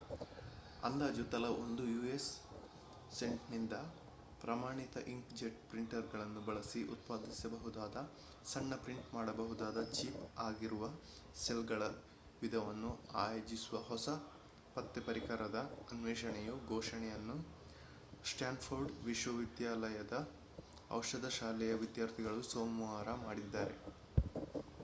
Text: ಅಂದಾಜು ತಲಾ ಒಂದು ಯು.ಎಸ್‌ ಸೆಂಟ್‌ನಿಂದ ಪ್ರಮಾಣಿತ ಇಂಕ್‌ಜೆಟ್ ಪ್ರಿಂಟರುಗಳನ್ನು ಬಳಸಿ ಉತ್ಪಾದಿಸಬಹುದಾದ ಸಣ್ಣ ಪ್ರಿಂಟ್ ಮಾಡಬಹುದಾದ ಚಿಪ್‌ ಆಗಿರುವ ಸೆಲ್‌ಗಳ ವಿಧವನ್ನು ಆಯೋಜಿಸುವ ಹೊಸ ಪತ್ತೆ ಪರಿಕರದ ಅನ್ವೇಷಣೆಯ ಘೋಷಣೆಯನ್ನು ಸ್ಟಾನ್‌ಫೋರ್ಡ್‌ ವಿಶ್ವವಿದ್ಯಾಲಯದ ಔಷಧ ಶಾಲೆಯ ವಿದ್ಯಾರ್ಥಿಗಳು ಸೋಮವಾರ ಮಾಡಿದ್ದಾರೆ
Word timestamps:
ಅಂದಾಜು 0.83 1.23
ತಲಾ 1.31 1.49
ಒಂದು 1.57 1.83
ಯು.ಎಸ್‌ 1.87 2.29
ಸೆಂಟ್‌ನಿಂದ 3.11 3.75
ಪ್ರಮಾಣಿತ 4.41 4.95
ಇಂಕ್‌ಜೆಟ್ 5.07 5.59
ಪ್ರಿಂಟರುಗಳನ್ನು 5.69 6.41
ಬಳಸಿ 6.41 6.81
ಉತ್ಪಾದಿಸಬಹುದಾದ 6.93 7.97
ಸಣ್ಣ 8.45 8.79
ಪ್ರಿಂಟ್ 8.81 9.11
ಮಾಡಬಹುದಾದ 9.13 9.81
ಚಿಪ್‌ 9.91 10.17
ಆಗಿರುವ 10.39 10.87
ಸೆಲ್‌ಗಳ 11.35 11.81
ವಿಧವನ್ನು 12.41 12.91
ಆಯೋಜಿಸುವ 13.19 13.81
ಹೊಸ 13.89 14.07
ಪತ್ತೆ 14.75 15.03
ಪರಿಕರದ 15.07 15.59
ಅನ್ವೇಷಣೆಯ 15.91 16.49
ಘೋಷಣೆಯನ್ನು 16.69 17.37
ಸ್ಟಾನ್‌ಫೋರ್ಡ್‌ 18.23 18.93
ವಿಶ್ವವಿದ್ಯಾಲಯದ 19.03 20.15
ಔಷಧ 20.93 21.27
ಶಾಲೆಯ 21.37 21.75
ವಿದ್ಯಾರ್ಥಿಗಳು 21.83 22.41
ಸೋಮವಾರ 22.51 23.13
ಮಾಡಿದ್ದಾರೆ 23.23 23.77